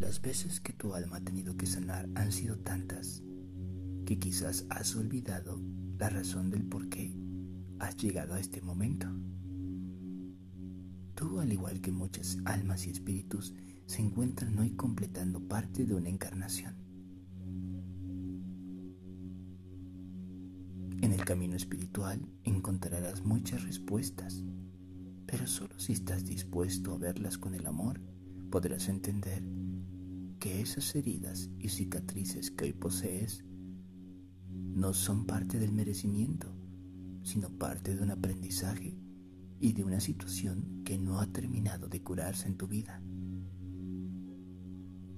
Las 0.00 0.20
veces 0.20 0.60
que 0.60 0.72
tu 0.72 0.94
alma 0.94 1.16
ha 1.16 1.20
tenido 1.20 1.56
que 1.56 1.66
sanar 1.66 2.08
han 2.14 2.32
sido 2.32 2.58
tantas 2.58 3.22
que 4.04 4.18
quizás 4.18 4.66
has 4.68 4.94
olvidado 4.96 5.60
la 5.98 6.10
razón 6.10 6.50
del 6.50 6.64
por 6.64 6.88
qué 6.88 7.14
has 7.78 7.96
llegado 7.96 8.34
a 8.34 8.40
este 8.40 8.60
momento. 8.60 9.08
Tú, 11.14 11.38
al 11.40 11.52
igual 11.52 11.80
que 11.80 11.92
muchas 11.92 12.38
almas 12.44 12.86
y 12.86 12.90
espíritus, 12.90 13.54
se 13.86 14.02
encuentran 14.02 14.58
hoy 14.58 14.72
completando 14.72 15.46
parte 15.46 15.86
de 15.86 15.94
una 15.94 16.08
encarnación. 16.08 16.74
En 21.00 21.12
el 21.12 21.24
camino 21.24 21.54
espiritual 21.54 22.20
encontrarás 22.42 23.24
muchas 23.24 23.62
respuestas, 23.62 24.42
pero 25.26 25.46
solo 25.46 25.78
si 25.78 25.92
estás 25.92 26.24
dispuesto 26.24 26.94
a 26.94 26.98
verlas 26.98 27.38
con 27.38 27.54
el 27.54 27.66
amor, 27.66 28.00
podrás 28.54 28.88
entender 28.88 29.42
que 30.38 30.60
esas 30.60 30.94
heridas 30.94 31.50
y 31.58 31.70
cicatrices 31.70 32.52
que 32.52 32.66
hoy 32.66 32.72
posees 32.72 33.44
no 34.48 34.92
son 34.94 35.26
parte 35.26 35.58
del 35.58 35.72
merecimiento, 35.72 36.54
sino 37.24 37.48
parte 37.50 37.96
de 37.96 38.02
un 38.04 38.12
aprendizaje 38.12 38.96
y 39.58 39.72
de 39.72 39.82
una 39.82 39.98
situación 39.98 40.82
que 40.84 40.96
no 40.98 41.18
ha 41.18 41.26
terminado 41.32 41.88
de 41.88 42.00
curarse 42.04 42.46
en 42.46 42.56
tu 42.56 42.68
vida. 42.68 43.02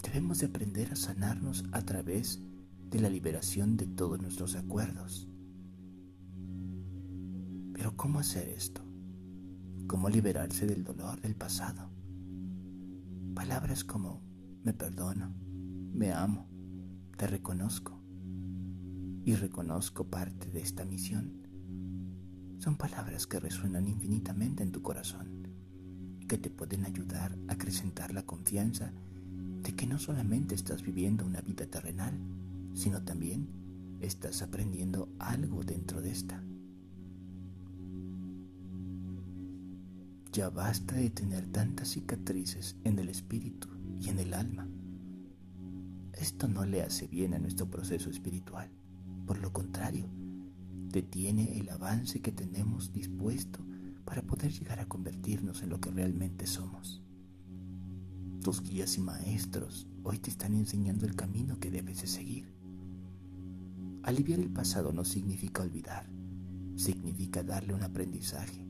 Debemos 0.02 0.38
de 0.38 0.46
aprender 0.46 0.90
a 0.92 0.96
sanarnos 0.96 1.66
a 1.72 1.82
través 1.82 2.40
de 2.88 3.00
la 3.00 3.10
liberación 3.10 3.76
de 3.76 3.86
todos 3.86 4.18
nuestros 4.18 4.56
acuerdos. 4.56 5.28
Pero 7.74 7.94
¿cómo 7.98 8.18
hacer 8.18 8.48
esto? 8.48 8.80
¿Cómo 9.86 10.08
liberarse 10.08 10.64
del 10.66 10.84
dolor 10.84 11.20
del 11.20 11.34
pasado? 11.36 11.90
Palabras 13.36 13.84
como 13.84 14.22
me 14.64 14.72
perdono, 14.72 15.34
me 15.92 16.10
amo, 16.10 16.48
te 17.18 17.26
reconozco 17.26 18.02
y 19.26 19.34
reconozco 19.34 20.08
parte 20.08 20.50
de 20.50 20.60
esta 20.62 20.86
misión. 20.86 21.46
Son 22.58 22.78
palabras 22.78 23.26
que 23.26 23.38
resuenan 23.38 23.88
infinitamente 23.88 24.62
en 24.62 24.72
tu 24.72 24.80
corazón 24.80 25.48
que 26.26 26.38
te 26.38 26.48
pueden 26.48 26.86
ayudar 26.86 27.36
a 27.46 27.52
acrecentar 27.52 28.14
la 28.14 28.24
confianza 28.24 28.90
de 29.60 29.74
que 29.74 29.86
no 29.86 29.98
solamente 29.98 30.54
estás 30.54 30.82
viviendo 30.82 31.26
una 31.26 31.42
vida 31.42 31.66
terrenal, 31.66 32.18
sino 32.72 33.02
también 33.02 33.98
estás 34.00 34.40
aprendiendo 34.40 35.10
algo 35.18 35.62
dentro 35.62 36.00
de 36.00 36.10
esta. 36.10 36.42
Ya 40.36 40.50
basta 40.50 40.94
de 40.94 41.08
tener 41.08 41.46
tantas 41.46 41.88
cicatrices 41.88 42.76
en 42.84 42.98
el 42.98 43.08
espíritu 43.08 43.68
y 43.98 44.10
en 44.10 44.18
el 44.18 44.34
alma. 44.34 44.68
Esto 46.12 46.46
no 46.46 46.66
le 46.66 46.82
hace 46.82 47.06
bien 47.06 47.32
a 47.32 47.38
nuestro 47.38 47.70
proceso 47.70 48.10
espiritual. 48.10 48.70
Por 49.26 49.38
lo 49.38 49.50
contrario, 49.54 50.10
detiene 50.90 51.58
el 51.58 51.70
avance 51.70 52.20
que 52.20 52.32
tenemos 52.32 52.92
dispuesto 52.92 53.64
para 54.04 54.20
poder 54.20 54.52
llegar 54.52 54.78
a 54.78 54.84
convertirnos 54.84 55.62
en 55.62 55.70
lo 55.70 55.80
que 55.80 55.90
realmente 55.90 56.46
somos. 56.46 57.02
Tus 58.42 58.62
guías 58.62 58.98
y 58.98 59.00
maestros 59.00 59.86
hoy 60.02 60.18
te 60.18 60.28
están 60.28 60.52
enseñando 60.52 61.06
el 61.06 61.16
camino 61.16 61.58
que 61.58 61.70
debes 61.70 62.02
de 62.02 62.08
seguir. 62.08 62.52
Aliviar 64.02 64.40
el 64.40 64.50
pasado 64.50 64.92
no 64.92 65.06
significa 65.06 65.62
olvidar, 65.62 66.10
significa 66.74 67.42
darle 67.42 67.72
un 67.72 67.82
aprendizaje, 67.82 68.66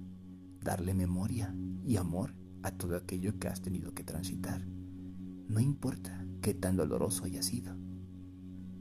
darle 0.67 0.95
memoria 0.95 1.55
y 1.85 1.97
amor 1.97 2.35
a 2.65 2.73
todo 2.73 2.97
aquello 2.97 3.39
que 3.39 3.47
has 3.47 3.63
tenido 3.63 3.95
que 3.95 4.03
transitar. 4.03 4.67
No 5.49 5.61
importa 5.61 6.27
qué 6.43 6.55
tan 6.55 6.77
doloroso 6.77 7.25
haya 7.25 7.43
sido 7.43 7.77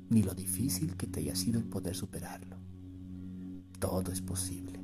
ni 0.10 0.24
lo 0.24 0.34
difícil 0.34 0.96
que 0.96 1.08
te 1.08 1.20
haya 1.20 1.36
sido 1.36 1.60
el 1.60 1.66
poder 1.66 1.96
superarlo. 1.96 2.58
Todo 3.80 4.12
es 4.12 4.22
posible, 4.22 4.80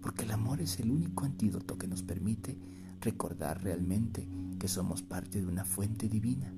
porque 0.00 0.24
el 0.24 0.32
amor 0.32 0.60
es 0.60 0.80
el 0.80 0.90
único 0.90 1.24
antídoto 1.24 1.78
que 1.78 1.88
nos 1.88 2.02
permite 2.02 2.58
recordar 3.00 3.62
realmente 3.62 4.28
que 4.58 4.68
somos 4.68 5.02
parte 5.02 5.40
de 5.40 5.46
una 5.46 5.64
fuente 5.64 6.08
divina, 6.08 6.54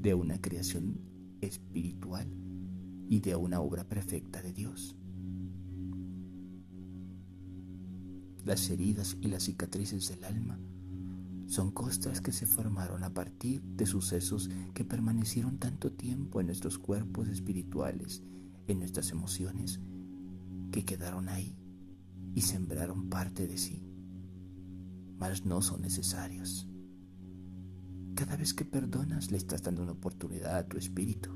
de 0.00 0.14
una 0.14 0.40
creación 0.40 1.00
espiritual 1.40 2.28
y 3.08 3.20
de 3.20 3.36
una 3.36 3.60
obra 3.60 3.84
perfecta 3.84 4.42
de 4.42 4.52
Dios. 4.52 4.96
Las 8.48 8.70
heridas 8.70 9.18
y 9.20 9.28
las 9.28 9.42
cicatrices 9.42 10.08
del 10.08 10.24
alma 10.24 10.58
son 11.48 11.70
costras 11.70 12.22
que 12.22 12.32
se 12.32 12.46
formaron 12.46 13.04
a 13.04 13.12
partir 13.12 13.60
de 13.60 13.84
sucesos 13.84 14.48
que 14.72 14.86
permanecieron 14.86 15.58
tanto 15.58 15.92
tiempo 15.92 16.40
en 16.40 16.46
nuestros 16.46 16.78
cuerpos 16.78 17.28
espirituales, 17.28 18.22
en 18.66 18.78
nuestras 18.78 19.10
emociones, 19.10 19.80
que 20.72 20.86
quedaron 20.86 21.28
ahí 21.28 21.58
y 22.34 22.40
sembraron 22.40 23.10
parte 23.10 23.46
de 23.46 23.58
sí, 23.58 23.82
mas 25.18 25.44
no 25.44 25.60
son 25.60 25.82
necesarios. 25.82 26.70
Cada 28.14 28.34
vez 28.38 28.54
que 28.54 28.64
perdonas 28.64 29.30
le 29.30 29.36
estás 29.36 29.62
dando 29.62 29.82
una 29.82 29.92
oportunidad 29.92 30.56
a 30.56 30.66
tu 30.66 30.78
espíritu. 30.78 31.28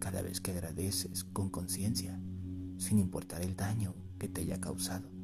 Cada 0.00 0.22
vez 0.22 0.40
que 0.40 0.50
agradeces 0.50 1.22
con 1.22 1.50
conciencia, 1.50 2.20
sin 2.78 2.98
importar 2.98 3.42
el 3.42 3.54
daño 3.54 3.94
que 4.18 4.28
te 4.28 4.40
haya 4.40 4.60
causado, 4.60 5.15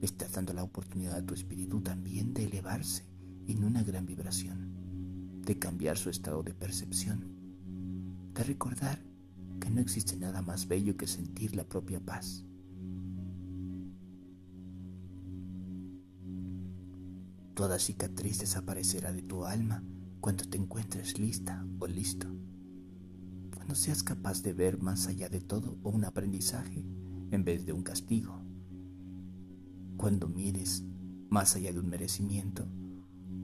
estás 0.00 0.32
dando 0.32 0.52
la 0.52 0.62
oportunidad 0.62 1.16
a 1.16 1.26
tu 1.26 1.34
espíritu 1.34 1.80
también 1.80 2.32
de 2.34 2.44
elevarse 2.44 3.04
en 3.46 3.64
una 3.64 3.82
gran 3.82 4.06
vibración, 4.06 5.42
de 5.44 5.58
cambiar 5.58 5.96
su 5.96 6.10
estado 6.10 6.42
de 6.42 6.54
percepción, 6.54 7.24
de 8.34 8.44
recordar 8.44 9.02
que 9.60 9.70
no 9.70 9.80
existe 9.80 10.16
nada 10.16 10.42
más 10.42 10.68
bello 10.68 10.96
que 10.96 11.06
sentir 11.06 11.56
la 11.56 11.64
propia 11.64 12.00
paz. 12.00 12.44
Toda 17.54 17.80
cicatriz 17.80 18.38
desaparecerá 18.38 19.12
de 19.12 19.22
tu 19.22 19.44
alma 19.44 19.82
cuando 20.20 20.44
te 20.44 20.58
encuentres 20.58 21.18
lista 21.18 21.66
o 21.80 21.88
listo, 21.88 22.28
cuando 23.54 23.74
seas 23.74 24.04
capaz 24.04 24.42
de 24.42 24.52
ver 24.52 24.80
más 24.80 25.08
allá 25.08 25.28
de 25.28 25.40
todo 25.40 25.76
un 25.82 26.04
aprendizaje 26.04 26.84
en 27.30 27.44
vez 27.44 27.66
de 27.66 27.72
un 27.72 27.82
castigo, 27.82 28.47
cuando 29.98 30.28
mires 30.28 30.84
más 31.28 31.56
allá 31.56 31.72
de 31.72 31.80
un 31.80 31.88
merecimiento 31.90 32.66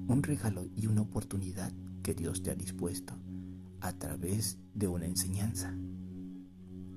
un 0.06 0.22
regalo 0.22 0.66
y 0.76 0.86
una 0.86 1.02
oportunidad 1.02 1.72
que 2.02 2.14
Dios 2.14 2.42
te 2.42 2.50
ha 2.50 2.54
dispuesto 2.54 3.14
a 3.80 3.92
través 3.94 4.58
de 4.74 4.86
una 4.86 5.06
enseñanza. 5.06 5.74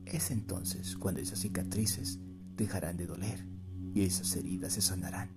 Es 0.06 0.32
entonces 0.32 0.96
cuando 0.96 1.22
esas 1.22 1.40
cicatrices 1.40 2.20
dejarán 2.56 2.98
de 2.98 3.08
doler 3.08 3.48
y 3.94 4.04
esas 4.04 4.36
heridas 4.36 4.74
se 4.74 4.82
sanarán. 4.82 5.30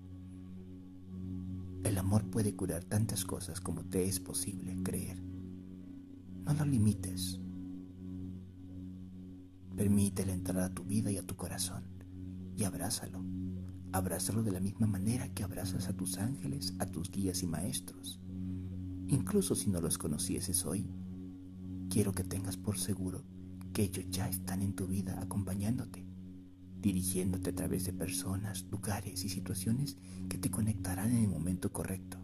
El 1.84 1.96
amor 1.96 2.28
puede 2.28 2.54
curar 2.54 2.84
tantas 2.84 3.24
cosas 3.24 3.60
como 3.60 3.84
te 3.84 4.04
es 4.04 4.20
posible 4.20 4.76
creer. 4.82 5.22
No 6.44 6.52
lo 6.54 6.64
limites. 6.64 7.40
Permítele 9.76 10.32
entrar 10.32 10.60
a 10.60 10.74
tu 10.74 10.84
vida 10.84 11.10
y 11.10 11.16
a 11.16 11.26
tu 11.26 11.36
corazón 11.36 11.84
y 12.54 12.64
abrázalo 12.64 13.22
Abrázalo 13.92 14.44
de 14.44 14.52
la 14.52 14.60
misma 14.60 14.86
manera 14.86 15.34
que 15.34 15.42
abrazas 15.42 15.88
a 15.88 15.92
tus 15.92 16.18
ángeles, 16.18 16.74
a 16.78 16.86
tus 16.86 17.10
guías 17.10 17.42
y 17.42 17.46
maestros. 17.46 18.20
Incluso 19.08 19.56
si 19.56 19.68
no 19.68 19.80
los 19.80 19.98
conocieses 19.98 20.64
hoy, 20.64 20.88
quiero 21.88 22.12
que 22.12 22.22
tengas 22.22 22.56
por 22.56 22.78
seguro 22.78 23.24
que 23.72 23.82
ellos 23.82 24.04
ya 24.08 24.28
están 24.28 24.62
en 24.62 24.74
tu 24.74 24.86
vida 24.86 25.20
acompañándote, 25.20 26.06
dirigiéndote 26.80 27.50
a 27.50 27.54
través 27.54 27.84
de 27.84 27.92
personas, 27.92 28.64
lugares 28.70 29.24
y 29.24 29.28
situaciones 29.28 29.96
que 30.28 30.38
te 30.38 30.52
conectarán 30.52 31.10
en 31.10 31.24
el 31.24 31.28
momento 31.28 31.72
correcto. 31.72 32.18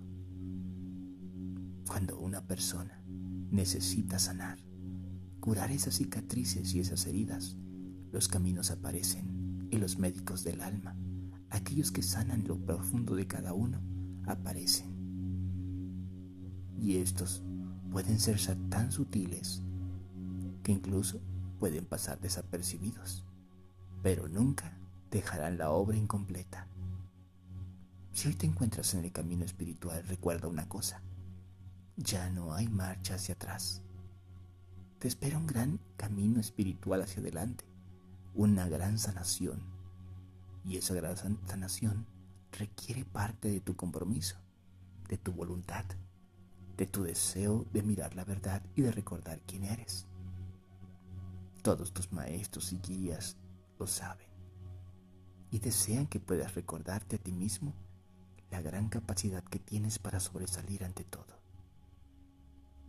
Cuando 1.89 2.21
una 2.21 2.47
persona 2.47 3.03
necesita 3.51 4.21
sanar, 4.21 4.61
curar 5.41 5.73
esas 5.73 5.97
cicatrices 5.97 6.75
y 6.75 6.79
esas 6.79 7.07
heridas, 7.07 7.57
los 8.13 8.29
caminos 8.29 8.71
aparecen 8.71 9.69
y 9.73 9.79
los 9.79 9.99
médicos 9.99 10.45
del 10.45 10.61
alma 10.61 10.97
aquellos 11.51 11.93
que 11.93 12.03
sanan 12.03 12.45
lo 12.47 12.59
profundo 12.59 13.15
de 13.15 13.27
cada 13.27 13.53
uno 13.53 13.81
aparecen. 14.27 14.95
Y 16.79 16.99
estos 16.99 17.43
pueden 17.91 18.19
ser 18.19 18.39
tan 18.69 18.93
sutiles 18.93 19.63
que 20.63 20.73
incluso 20.73 21.21
pueden 21.59 21.87
pasar 21.87 22.21
desapercibidos, 22.21 23.25
pero 24.03 24.29
nunca 24.29 24.79
dejarán 25.11 25.59
la 25.59 25.71
obra 25.71 25.97
incompleta. 25.97 26.69
Si 28.13 28.29
hoy 28.29 28.35
te 28.35 28.47
encuentras 28.47 28.95
en 28.95 29.05
el 29.05 29.13
camino 29.13 29.45
espiritual, 29.45 30.03
recuerda 30.07 30.49
una 30.49 30.69
cosa, 30.69 31.03
ya 31.97 32.31
no 32.31 32.55
hay 32.55 32.69
marcha 32.69 33.15
hacia 33.15 33.35
atrás. 33.35 33.83
Te 34.99 35.09
espera 35.09 35.39
un 35.39 35.47
gran 35.47 35.81
camino 35.97 36.41
espiritual 36.41 37.03
hacia 37.03 37.21
adelante, 37.21 37.65
una 38.35 38.69
gran 38.69 38.99
sanación 38.99 39.76
y 40.67 40.77
esa 40.77 40.95
gran 40.95 41.17
sanación 41.17 42.07
requiere 42.53 43.05
parte 43.05 43.51
de 43.51 43.61
tu 43.61 43.77
compromiso, 43.77 44.37
de 45.09 45.17
tu 45.17 45.33
voluntad, 45.33 45.85
de 46.77 46.87
tu 46.87 47.05
deseo 47.05 47.67
de 47.73 47.83
mirar 47.83 48.15
la 48.17 48.25
verdad 48.25 48.63
y 48.75 48.83
de 48.83 48.93
recordar 48.93 49.41
quién 49.47 49.65
eres. 49.65 50.07
Todos 51.63 51.93
tus 51.93 52.13
maestros 52.13 52.73
y 52.73 52.79
guías 52.79 53.37
lo 53.79 53.87
saben 53.87 54.27
y 55.51 55.61
desean 55.61 56.07
que 56.07 56.21
puedas 56.21 56.55
recordarte 56.55 57.17
a 57.17 57.19
ti 57.19 57.33
mismo 57.33 57.73
la 58.51 58.61
gran 58.61 58.89
capacidad 58.89 59.45
que 59.45 59.59
tienes 59.59 59.99
para 59.99 60.21
sobresalir 60.21 60.85
ante 60.85 61.05
todo. 61.05 61.41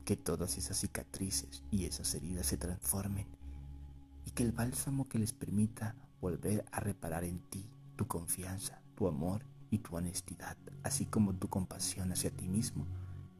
Que 0.06 0.15
todas 0.15 0.57
esas 0.57 0.77
cicatrices 0.77 1.63
y 1.69 1.85
esas 1.85 2.13
heridas 2.15 2.47
se 2.47 2.57
transformen 2.57 3.27
y 4.25 4.31
que 4.31 4.44
el 4.44 4.51
bálsamo 4.51 5.07
que 5.07 5.19
les 5.19 5.33
permita 5.33 5.95
volver 6.21 6.65
a 6.71 6.79
reparar 6.79 7.23
en 7.23 7.39
ti 7.39 7.69
tu 7.95 8.07
confianza, 8.07 8.81
tu 8.95 9.07
amor 9.07 9.43
y 9.69 9.79
tu 9.79 9.95
honestidad, 9.95 10.57
así 10.83 11.05
como 11.05 11.35
tu 11.35 11.49
compasión 11.49 12.11
hacia 12.11 12.31
ti 12.31 12.47
mismo, 12.47 12.87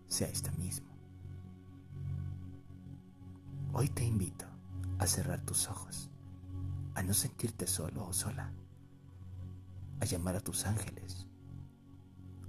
sea 0.08 0.28
esta 0.28 0.52
misma. 0.54 0.88
Hoy 3.74 3.90
te 3.90 4.04
invito 4.04 4.46
a 5.00 5.08
cerrar 5.08 5.42
tus 5.42 5.68
ojos, 5.68 6.10
a 6.96 7.04
no 7.04 7.14
sentirte 7.14 7.68
solo 7.68 8.08
o 8.08 8.14
sola, 8.14 8.52
a 10.00 10.06
llamar 10.06 10.36
a 10.36 10.42
tus 10.42 10.66
ángeles, 10.66 11.28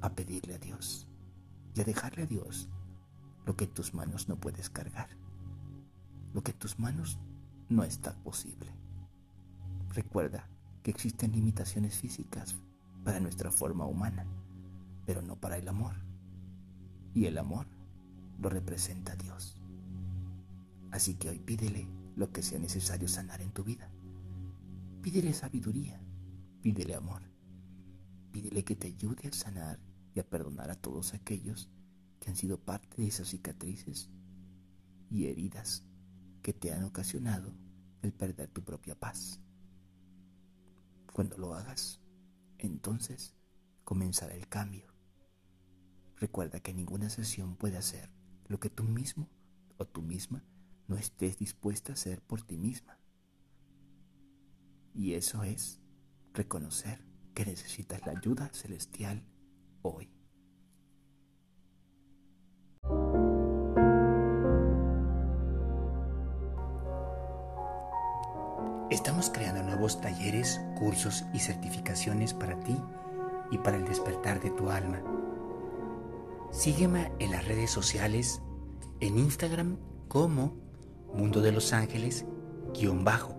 a 0.00 0.14
pedirle 0.14 0.54
a 0.54 0.58
Dios 0.58 1.08
y 1.75 1.80
a 1.80 1.84
dejarle 1.84 2.22
a 2.22 2.26
Dios 2.26 2.69
lo 3.46 3.56
que 3.56 3.66
tus 3.66 3.94
manos 3.94 4.28
no 4.28 4.36
puedes 4.36 4.70
cargar, 4.70 5.08
lo 6.32 6.42
que 6.42 6.52
tus 6.52 6.78
manos 6.78 7.19
no 7.69 7.84
está 7.84 8.14
posible. 8.22 8.72
Recuerda 9.90 10.49
que 10.82 10.90
existen 10.90 11.32
limitaciones 11.32 11.96
físicas 11.96 12.56
para 13.05 13.20
nuestra 13.20 13.50
forma 13.50 13.87
humana, 13.87 14.26
pero 15.06 15.23
no 15.23 15.37
para 15.37 15.56
el 15.56 15.69
amor. 15.69 15.94
Y 17.14 17.25
el 17.26 17.38
amor 17.38 17.67
lo 18.38 18.49
representa 18.49 19.17
Dios. 19.17 19.61
Así 20.90 21.14
que 21.14 21.31
hoy 21.31 21.38
pídele 21.38 21.88
lo 22.17 22.32
que 22.32 22.43
sea 22.43 22.58
necesario 22.58 23.08
sanar 23.08 23.40
en 23.40 23.52
tu 23.52 23.64
vida. 23.64 23.90
Pídele 25.02 25.32
sabiduría, 25.32 26.00
pídele 26.62 26.94
amor, 26.94 27.23
pídele 28.32 28.64
que 28.64 28.76
te 28.76 28.88
ayude 28.88 29.29
a 29.29 29.32
sanar 29.32 29.79
y 30.14 30.20
a 30.20 30.29
perdonar 30.29 30.70
a 30.70 30.75
todos 30.75 31.14
aquellos 31.14 31.70
que 32.20 32.31
han 32.31 32.37
sido 32.37 32.58
parte 32.58 33.00
de 33.00 33.08
esas 33.08 33.29
cicatrices 33.29 34.11
y 35.11 35.26
heridas 35.26 35.85
que 36.43 36.52
te 36.52 36.73
han 36.73 36.85
ocasionado 36.85 37.52
el 38.02 38.12
perder 38.12 38.50
tu 38.50 38.62
propia 38.62 38.94
paz. 38.94 39.40
Cuando 41.19 41.37
lo 41.37 41.55
hagas, 41.55 42.00
entonces 42.59 43.35
comenzará 43.82 44.37
el 44.37 44.47
cambio. 44.47 44.87
Recuerda 46.15 46.61
que 46.61 46.73
ninguna 46.73 47.11
sesión 47.11 47.56
puede 47.56 47.76
hacer 47.76 48.09
lo 48.47 48.61
que 48.61 48.70
tú 48.70 48.85
mismo 48.85 49.29
o 49.79 49.85
tú 49.85 50.00
misma 50.00 50.44
no 50.87 50.97
estés 50.97 51.37
dispuesta 51.37 51.91
a 51.91 51.94
hacer 51.94 52.23
por 52.23 52.43
ti 52.43 52.56
misma. 52.56 53.00
Y 54.94 55.15
eso 55.15 55.43
es 55.43 55.81
reconocer 56.35 57.05
que 57.35 57.47
necesitas 57.47 58.06
la 58.06 58.12
ayuda 58.12 58.49
celestial 58.55 59.26
hoy. 59.82 60.18
Estamos 68.99 69.31
creando 69.31 69.62
nuevos 69.62 70.00
talleres, 70.00 70.61
cursos 70.77 71.25
y 71.33 71.39
certificaciones 71.39 72.35
para 72.35 72.59
ti 72.59 72.77
y 73.53 73.59
para 73.59 73.77
el 73.77 73.85
despertar 73.85 74.41
de 74.41 74.50
tu 74.50 74.71
alma. 74.71 75.00
Sígueme 76.50 77.12
en 77.21 77.31
las 77.31 77.47
redes 77.47 77.71
sociales, 77.71 78.43
en 78.99 79.17
Instagram 79.17 79.77
como 80.09 80.56
Mundo 81.15 81.43
de 81.43 81.53
los 81.53 81.73
Ángeles, 81.73 82.25
guion 82.75 83.05
bajo, 83.05 83.37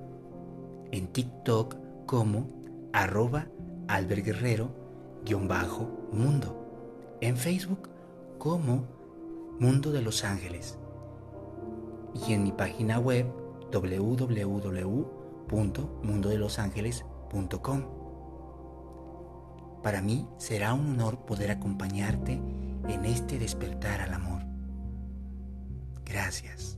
en 0.94 1.08
TikTok 1.08 1.76
como 2.06 2.48
arroba 2.94 3.50
alberguerrero, 3.90 4.70
guion 5.26 5.50
bajo, 5.50 6.08
mundo, 6.14 7.18
en 7.20 7.36
Facebook 7.36 7.90
como 8.38 8.86
Mundo 9.60 9.92
de 9.92 10.02
los 10.04 10.24
Ángeles. 10.24 10.78
Y 12.26 12.32
en 12.32 12.44
mi 12.44 12.54
página 12.54 12.98
web 12.98 13.26
www 13.74 15.19
www.mundodelosangeles.com. 15.50 18.00
Para 19.84 20.02
mí 20.02 20.28
será 20.38 20.74
un 20.74 20.94
honor 20.94 21.26
poder 21.26 21.52
acompañarte 21.52 22.32
en 22.34 23.06
este 23.06 23.40
despertar 23.40 24.02
al 24.02 24.14
amor. 24.14 24.44
Gracias. 26.06 26.78